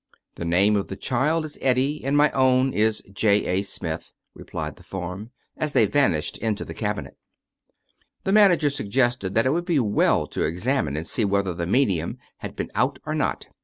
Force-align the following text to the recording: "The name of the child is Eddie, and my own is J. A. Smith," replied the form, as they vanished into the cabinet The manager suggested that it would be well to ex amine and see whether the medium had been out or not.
"The 0.41 0.45
name 0.45 0.75
of 0.77 0.87
the 0.87 0.95
child 0.95 1.45
is 1.45 1.59
Eddie, 1.61 2.03
and 2.03 2.17
my 2.17 2.31
own 2.31 2.73
is 2.73 3.03
J. 3.13 3.45
A. 3.45 3.61
Smith," 3.61 4.13
replied 4.33 4.77
the 4.77 4.81
form, 4.83 5.29
as 5.57 5.73
they 5.73 5.85
vanished 5.85 6.39
into 6.39 6.65
the 6.65 6.73
cabinet 6.73 7.19
The 8.23 8.31
manager 8.33 8.71
suggested 8.71 9.35
that 9.35 9.45
it 9.45 9.51
would 9.51 9.63
be 9.65 9.77
well 9.79 10.25
to 10.29 10.43
ex 10.43 10.65
amine 10.65 10.97
and 10.97 11.05
see 11.05 11.23
whether 11.23 11.53
the 11.53 11.67
medium 11.67 12.17
had 12.37 12.55
been 12.55 12.71
out 12.73 12.97
or 13.05 13.13
not. 13.13 13.45